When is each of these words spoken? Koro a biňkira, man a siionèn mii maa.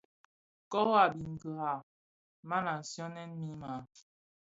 Koro 0.71 0.93
a 1.03 1.05
biňkira, 1.15 1.71
man 2.49 2.65
a 2.73 2.75
siionèn 2.89 3.31
mii 3.39 3.55
maa. 3.61 3.81